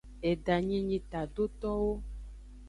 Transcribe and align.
Edanyi 0.31 0.77
nyi 0.87 0.99
tadotowo. 1.11 1.91